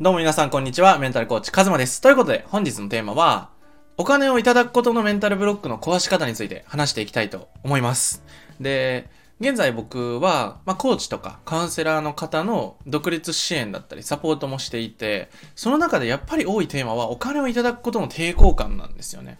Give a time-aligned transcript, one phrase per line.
[0.00, 0.98] どうも皆さんこんにちは。
[0.98, 2.00] メンタルコーチカズマです。
[2.00, 3.50] ということで本日のテーマは、
[3.98, 8.24] お金をいただくことのメンタルブロックの壊し方について話していきたいと思います。
[8.58, 9.10] で、
[9.40, 19.38] 現在僕は、まあ、コーチとかカウンセラーの方の独立支援だったりサポートもしていて、その中でやっぱり多いテーマはお金をいただくことの抵抗感なんですよね。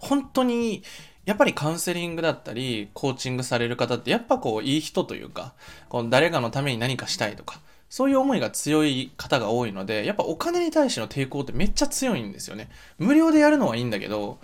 [0.00, 0.82] 本当に
[1.24, 5.54] やっぱりカウンセリングだったり、コーチングされる方って、やっぱこう、いい人というか、
[5.88, 7.58] こう誰かのために何かしたいとか、
[7.88, 12.68] そういう思いが強い方が多いので、やっぱお金に対しての抵抗ってめっちゃ強いんですよね。
[12.98, 14.38] 無料でやるのはいいんだけど、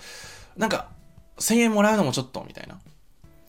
[0.56, 0.88] なんか、
[1.38, 2.78] 1000円もらうのもちょっと、みたいな。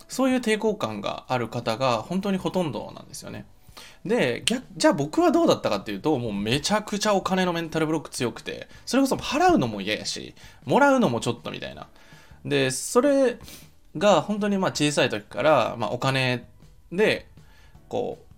[0.08, 3.46] そういう抵抗感がある方が本当にほとんどなんですよね。
[4.06, 10.36] で、逆じゃあ僕はどうだったかっていうと、もうめちゃくちゃお金のメンタルブロック強くて、それこそ払うのも嫌やし、
[10.66, 11.88] もらうのもちょっとみたいな。
[12.46, 13.40] で、それ
[13.98, 16.48] が本当にまあ小さい時から、まあ、お金
[16.92, 17.28] で、
[17.90, 18.33] こう、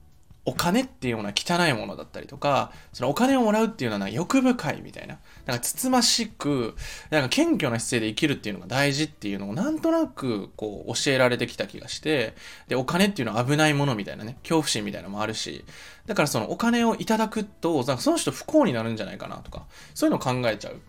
[0.45, 6.75] お金っていうような汚いものだったりとか、そのお金をもらうっていうのは欲深いみたいな、なんかつつましく、
[7.09, 12.35] なんか謙虚な姿勢で生きるっていうのが大事っていうのをなんとなくこう教えられてきた気がして、
[12.67, 15.65] で、お金っていうのは危ないものみたいなね、恐怖心みたいなのもあるし、
[16.05, 20.79] だからそのお金をいただくと、なんかその人不幸になるんじゃないかなとか、そういうのを考えちゃう。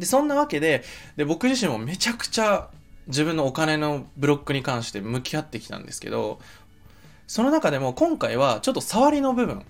[0.00, 0.82] で、そんなわけで、
[1.16, 2.68] で、僕自身もめちゃくちゃ
[3.06, 6.40] 自分のお金のブロックに関して向き合ってきたんですけど、
[7.30, 9.64] その中でも今回はちょっと触りの部分、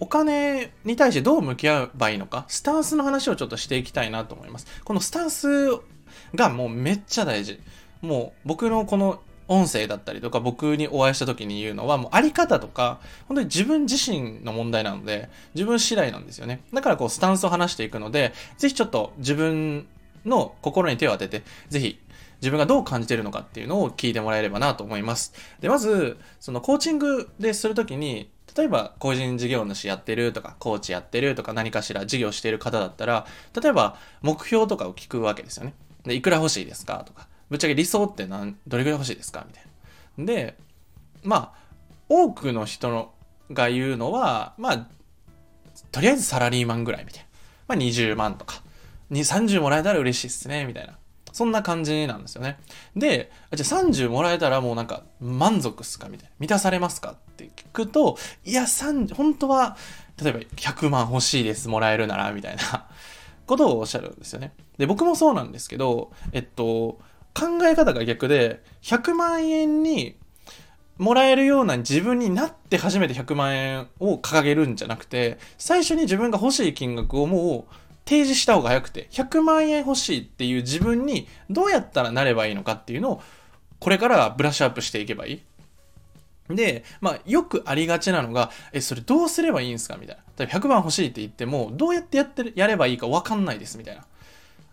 [0.00, 4.66] お金に対してどう向き合えばいいのか、スタンスの話をちょっとしていきたいなと思います。
[4.84, 5.48] このスタンス
[6.34, 7.58] がもうめっちゃ大事。
[8.02, 16.64] もう僕のこの音声だったりとか僕にお会いした時に言うのはもうあり方とか本当に自分自身の問題なので自分次第なんですよね。
[16.74, 19.86] だからこうスタンスを話していくのでぜひちょっと自分
[20.26, 21.98] の心に手を当ててぜひ
[22.40, 25.32] 自分がどう感じているのかっていうのを聞いてもらえればなと思います。
[25.60, 33.26] で、まず、そのコーチングでするときに、例えば個人事業主やってるとか、コーチやってるとか何かしら事業してる方だったら、
[33.60, 35.74] 例えば目標とかを聞くわけですよね。
[36.04, 39.64] で、いくら欲しいですかとか、ぶっちゃけ理想って何、どれぐらい欲しいですかみたい
[40.18, 40.24] な。
[40.24, 40.56] で、
[41.22, 41.66] まあ、
[42.08, 43.12] 多くの人の
[43.52, 44.86] が言うのは、まあ、
[45.92, 47.26] とりあえずサラリーマンぐらいみたいな。
[47.68, 48.62] まあ、20万とか、
[49.10, 50.96] に30もらえたら嬉しいっすね、みたいな。
[51.36, 52.58] そんな感じなんですよね。
[52.96, 56.34] で、じゃあ30もらえたらもうなんか満足っすかみたいな。
[56.38, 58.16] 満たされますかって聞くと、
[58.46, 59.76] いや、30、本当は、
[60.16, 62.86] 例えば100万欲しいです、もらえるなら、みたいな
[63.46, 64.54] ことをおっしゃるんですよね。
[64.78, 67.00] で、僕もそうなんですけど、えっと、
[67.34, 70.16] 考え方が逆で、100万円に
[70.96, 77.74] もらえるような自分になって初めて100万円を掲げるんじゃなくて、最初に自分が欲しい金額をもう
[78.06, 83.22] 提示した方が早くて、100万円欲しいっていう自分にどうやったらなればいいのかっていうのを、
[83.80, 85.42] これからブラッシュアップしていけばいい。
[86.54, 90.22] で、まあ、よくありがちなのが、え、それどうすればいいんですかみたいな。
[90.38, 94.04] 例えば100万欲しいって言っても、どうやってやってる、やればいいか分かんないですみたいな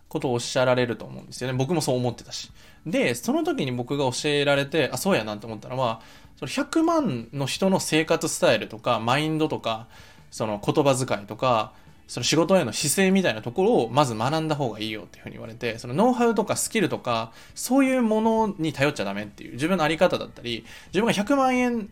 [0.08, 1.58] ことをおっしゃられると思うんですよね。
[1.58, 2.52] 僕もそう思ってたし。
[2.86, 6.00] で、その時に僕が教えられて、あ、そうやなって思ったのは、
[6.36, 9.88] その100万の人の生活スタイルとか、マインドとか、
[10.30, 11.72] その言葉遣いとか、
[12.06, 21.88] その仕事への姿勢みたいなところをまず学んだ方がいいよっていうふうに言われて、そのノウハウとかスキルとか、そういうものに頼っちゃダメっていう自分のあり方だったり、自分が100万円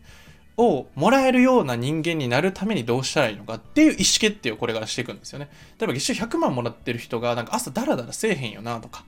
[0.57, 5.49] をもらえるような人間になるためにどうしたらいいのかっていう意思決定をこれからしていくんですよね。
[5.79, 9.05] 例えば月収100万もらってる人がなんか朝ダラダラせえへんよなとか、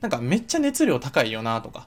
[0.00, 1.86] なんかめっちゃ熱量高いよなとか、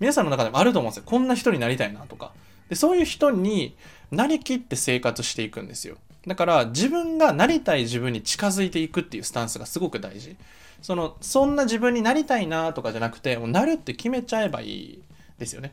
[0.00, 1.04] 皆さんの中でもあると思うんですよ。
[1.06, 2.32] こんな人になりたいなとか。
[2.68, 3.74] で、そういう人に
[4.10, 5.96] なりきって生活していくんですよ。
[6.26, 10.36] だから自分がなりたい自分に近づいていくっていうスタンスがすごく大事。
[10.82, 15.02] その、そんな自分になりたいなとかじゃなくて、もうなるって決めちゃえばいい
[15.38, 15.72] ですよね。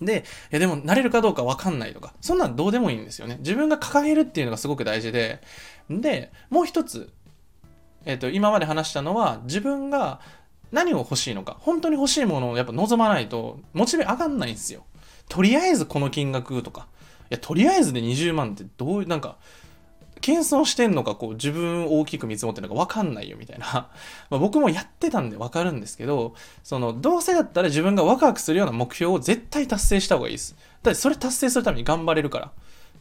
[0.00, 3.36] で、いやでもなれるかどうかわかんないとか、そんなんどうでもいいんですよね。
[3.40, 5.40] 自分が掲げるっていうのがすごく大事で、
[5.90, 7.10] で、もう一つ、
[8.04, 10.20] えっ、と、今まで話したのは、自分が
[10.72, 14.84] 何を欲しいのか、本当に欲しいものをやっぱ望まないと、モチベ上がんないんですよ。
[15.28, 16.88] とりあえずこの金額とか、
[17.32, 19.36] や、とりあえずで20万ってどういう、なんか、
[20.20, 23.66] 謙遜してんのか、こう、自分を大きく見積もってるのか分かんないよ、みたいな。
[24.30, 30.56] まあ僕もやってたんで分かるんですけど、その、どうせだったら自分がワクワクするような目標を絶対達成した方がいいです。
[30.82, 32.52] だってそれ達成するために頑張れるから。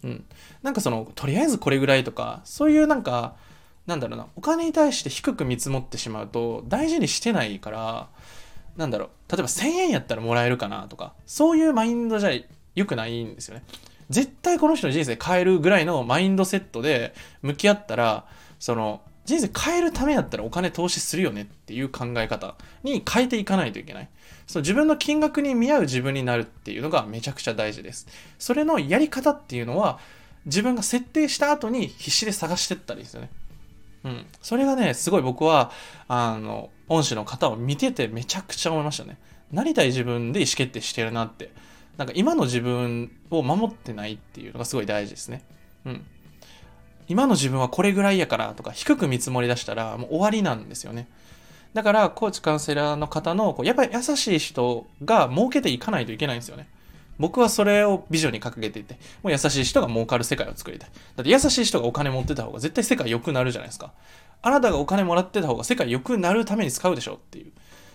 [0.03, 0.25] うん。
[0.63, 3.35] なんかその、とりあえずこれぐらいとか、そういうなんか、
[3.85, 8.09] なんだろうな、お金に対して低く見積もってしまうと、大事にしてないから、
[8.77, 12.31] なんだろう、例えば1000円やったらもらえるかなとか、そういうマインドじゃ
[12.73, 13.63] 良くないんですよね。
[14.09, 18.25] 絶対この人の人生変えるぐらいのマインドセットで向き合ったら、
[18.59, 24.09] その、人生変えるためやったらお金投資するよねっていう考え方に変えていかないといけない。
[24.47, 28.07] そう自分の金額に見合う自分になるっていうのがめちゃくちゃ大事です。
[28.39, 29.99] それのやり方っていうのは、
[30.45, 33.29] 自分が設定した後に必死で探してったりですよね。
[34.03, 34.25] うん。
[34.41, 35.71] それがね、すごい僕は、
[36.07, 39.17] あの、恩師の方を見ててめちゃくちゃ思いましたね。
[39.51, 41.51] なりたい自分で意思決定してるなって。
[42.01, 45.43] なんか今の自分を守ってないっていうのがすごい大事ですね。
[45.85, 46.05] うん。
[47.07, 51.07] 今の自分はこれぐらいやからとか低く見積もり出したらもう終わりなんですよね。
[51.75, 56.67] だから、コーチカウンセラーの方の、こうやっぱり優しい人が儲けていかないといけないんですよね。
[57.19, 60.89] 僕はそれをビジョンに掲げていて、もう優しい人が儲かる世界を作りたい。
[61.17, 63.93] だって優しい人がお金持ってた方が絶対世界良くなるじゃないですか。
[64.41, 67.51] あなたがお金もらってた方が世界良くなるために使うでしょっていう。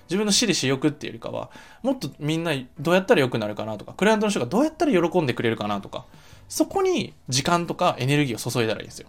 [0.08, 1.50] 自分の私利私欲っていうよりかは、
[1.82, 6.04] もっとみんなどうやったら良くなるかなとか、クライアントの人がどうやったら喜んでくれるかなとか、
[6.48, 9.08] そこに時間とかエネルギーを注いだらいいんですよ。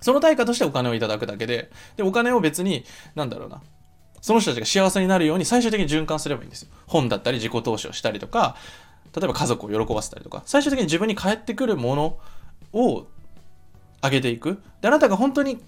[0.00, 2.84] その対価としてお金をいただくだけで、で、お金を別に、
[3.14, 3.62] なんだろうな、
[4.20, 6.68] その人たちが幸せになるように最終的に循環すればいいんですよ。
[6.86, 8.56] 本だったり自己投資をしたりとか、
[9.16, 12.18] 例えば家族を喜ばせたりとか、最終的に自分に返ってくるもの
[12.72, 13.06] を
[14.02, 14.60] 上げていく。
[14.80, 15.62] で、あなたが本当に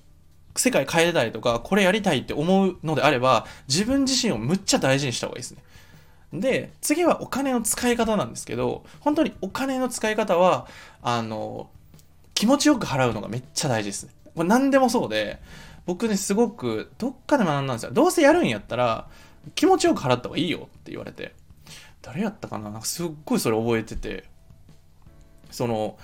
[0.61, 5.63] 世界変えたいとか、これやりたいって思うのであれば、自分自身をむっちゃ大事にした方がいいですね。
[6.33, 10.67] で、次はお金の使い方なんですけど、本当にお金の使い方は、
[11.03, 11.71] あの、
[12.35, 14.13] 気持ちよく払うのがめっちゃ大事ですね。
[14.35, 15.41] これ何でもそうで、
[15.87, 17.93] 僕ね、すごく、どっかで学んだんですよ。
[17.93, 19.09] どうせやるんやったら、
[19.55, 21.35] 気持ちよく払った方がいいよって言われて。
[22.03, 22.71] 誰やったかな？
[22.71, 24.25] なんかすっごいそれ覚えてて。
[25.51, 25.97] その、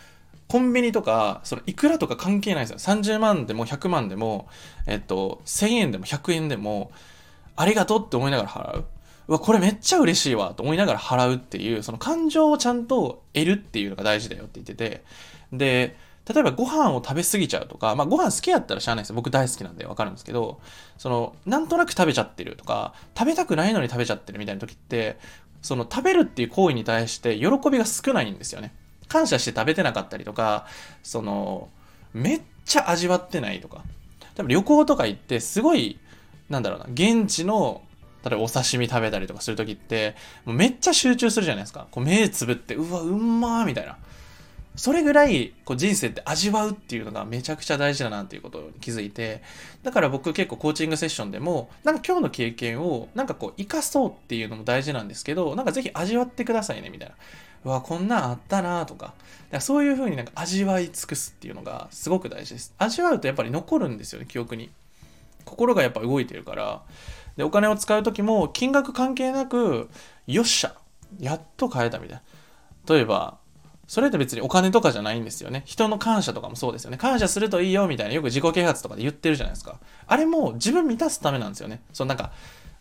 [0.53, 2.95] コンビニとか、そのいくらとか関係ないですよ。
[2.95, 4.49] 30万でも100万でも、
[4.87, 6.93] えっと、1000円でも100円でも、
[7.57, 8.85] ありがとうって思いながら払う。
[9.29, 15.03] うわ、これめっちゃ嬉しいわと思いながら払うっていう、その感情をちゃんと得るっていうのが大事だよって言ってて、
[15.55, 15.97] で、
[16.31, 19.15] 例えばご飯を食べ過ぎちゃうとか、まあご飯好きやったらしゃあないです。
[19.15, 20.61] 僕大好きなんでわかるんですけど、
[20.99, 25.17] その、なんとなく食べちゃってるとか、食べたくないのに食べちゃってるみたいな時って、
[25.63, 28.75] その食べるっていう行為に対して喜びが少ないんですよね。
[29.13, 30.67] 感謝して食べてなかったりとか、
[31.03, 31.69] その、
[32.15, 33.83] めっちゃ味わってないとか。
[34.35, 35.99] 多分旅行とか行ってすごい、
[36.49, 37.83] なんだろうな、現地の、
[38.25, 40.17] 例えばお刺身食べたりとかするときって、
[40.47, 41.87] もうめっちゃ集中するじゃないですか。
[41.91, 43.99] こう目つぶって、うわ、うんまーみたいな。
[44.75, 49.43] それぐらいこう人生って味わうっていうのがめちゃくちゃ大事だなっていうことに気づいて、
[49.83, 57.15] だから僕結構コーチングセッションでも、なんか今日の経験をなんかこう活かそうっていうのも大事なんですけど、なんかぜひ味わってくださいねみたいな。
[57.65, 59.07] うわ、こんなんあったなとか。
[59.07, 59.17] だか
[59.53, 62.75] らそういう風になんか味わい尽くすっていうのがすごく大事です。
[62.79, 64.71] 味わうとやっぱり残るんですよね、記憶に。
[65.45, 66.83] 心がやっぱ動いてるから。
[67.37, 69.89] で、お金を使う時も金額関係なく、
[70.27, 70.75] よっしゃ
[71.19, 72.95] やっと買えたみたいな。
[72.95, 73.39] 例えば、
[73.87, 75.63] それって別にお金とかじゃないんですよね。
[75.67, 76.97] 人の感謝とかもそうですよね。
[76.97, 79.81] 感謝するといいよみたいなよく自己啓発とかで言ってるじゃないですか。
[80.07, 81.83] あれも自分満たすためなんですよね。
[81.93, 82.33] そうなんか、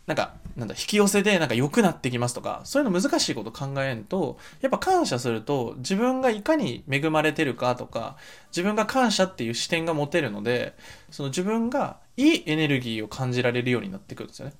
[0.08, 8.18] なんか、なんだ、引き寄せでなんか良くなってきますとか、そういうの難しいこと考えんと、やっぱ感謝すると自分がいかに恵まれてるかとか、
[8.50, 10.76] 自分が感謝っていう視点が持てるので、
[11.12, 14.54] その自分がいいエネルギーを感じられるようになってくるんですよね。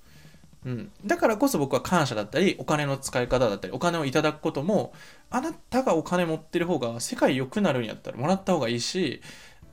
[0.64, 4.92] うん、だからこそ僕は感謝だったりお金の使い方だったりお金をいただくことも
[5.28, 9.20] あなたがお金持ってる方が世界良くなるんやったらもらった方がいいし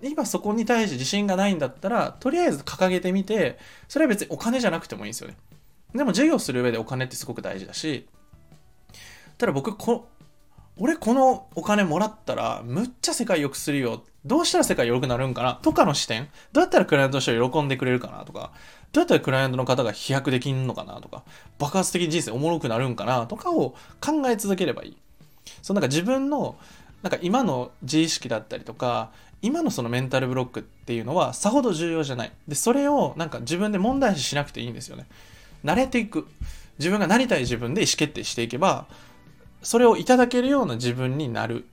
[0.01, 5.35] 今そこに対して自信がないんだったらとりあえず掲げてみてそれは別にお金じゃなくてもいいんですよね
[5.93, 8.05] でも授業する上でお金ってすごく大事だし
[9.37, 10.07] ただ僕こ
[10.77, 15.55] 俺このお金もらったらむっちゃ世界良くするよどうしたら世界良くなるんかな？
[15.55, 18.51] とかの視点どうやったらクライアントの人が喜んでくれるかなとか
[18.91, 21.23] どうやったらクライアントの方が飛躍できんのかなとか、
[21.59, 24.97] 爆発的に人生おもろくなるんかなとかを考え続ければいい。
[25.61, 26.55] そのなんか自分の、
[27.03, 29.11] なんか今の自意識だったりとか、
[29.43, 32.31] 今のそのメンタルブロックっていうのはさほど重要じゃない。
[32.47, 35.05] で、それをなんか自分で問題視しなくていいんですよね。
[35.63, 36.27] 慣れていく。
[36.77, 38.85] 自分がなりたい自分で意思決定していけば、
[39.61, 41.65] それをいただけるような自分になる。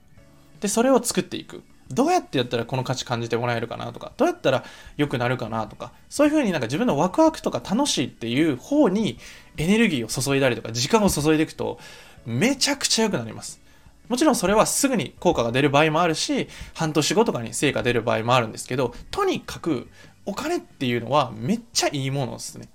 [0.59, 1.63] で、それを作っていく。
[1.89, 4.65] どうやってやったらこの価値感じてもらえるかなとか、どうやったら
[4.97, 9.17] 良くなるかなとか、そういうふうになんか自分のワクワクとか楽しいっていう方に
[9.55, 11.79] エネルギーを注いだりとか、時間を注いでいくと、
[12.25, 13.61] めちゃくちゃ良くなります。
[14.09, 19.87] もちろんそれはすぐに効果が出る場合もあるし、半年後とかに成果出る場合もあるんですけど、とにかく
[20.25, 22.67] お金っていうのはめっちゃいいものですね。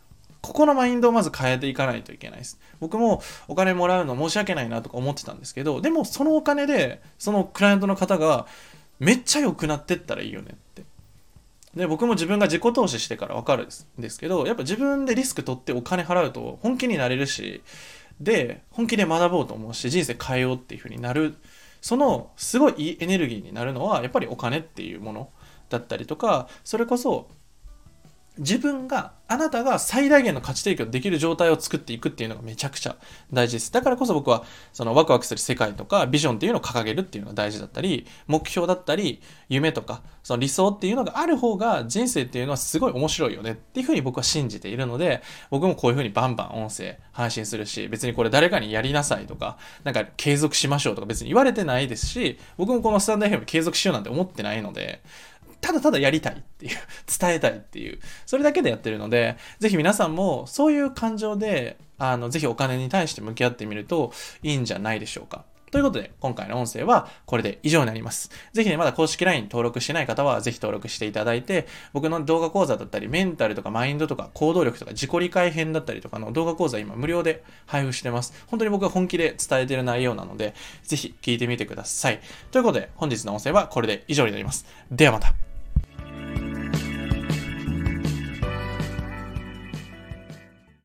[0.43, 2.59] ここのマインドをまず変えていかないといけないです。
[2.81, 8.47] 僕もお金もらうの申し訳ないなとか思ってたんですけど、でもそのお金で、そのクライアントの方が
[8.99, 10.83] めっちゃ良くなってったらいいよねって。
[11.77, 17.63] で、僕も自分が自己投資してから分かるんですけど、やっぱ自分でリスク取ってお金払うと本気になれるし、
[18.21, 21.37] で、本気で学ぼうと思うし、人生変えようっていう風になる、
[21.81, 25.31] そのすごいいいエネルギーになるのは、やっぱりお金っていうもの
[25.69, 27.29] だったりとか、それこそ、
[28.39, 32.97] 自分が、あなたが最大限の価値提供できる状態を作っていくっていうのがめちゃくちゃ
[33.33, 33.73] 大事です。
[33.73, 55.03] だからこそ僕は、そのワクワクする世界とか、ビジョンっていうのを掲げるっていうのが大事だったり、目標だったり、夢とか、その理想っていうのがある方が人生っていうのはすごい面白いよねっていうふうに僕は信じているので、僕もこういうふうにバンバン音声配信するし、別にこれ誰かにやりなさいとか、なんか継続しましょうとか別に言われてないですし、僕もこのスタンド FM 継続しようなんて思ってないので、
[55.62, 56.76] ただただやりたいっていう、
[57.19, 65.45] 伝えたいっていう、それだけでやってるので、ぜひ皆さんもそういう感情で、あの、ぜひお金に対して向き合ってみるといいんじゃないでしょうか。
[65.73, 68.31] ということで、今回の音声はこれで以上になります。
[68.52, 78.35] ぜひね、まだ公式 LINE 登録してない方は、ぜひ登録していただいて、僕の動画講座だったり、メンタルとかマインドとか行動力とか自己理解編だったりとかの動画講座今無料で配布してます。
[78.49, 82.21] 本当に僕は本気で伝えてる内容なので、ぜひ聞いてみてください。
[82.50, 84.66] ということで、本日の音声はこれで以上になります。
[84.90, 85.52] ではまた。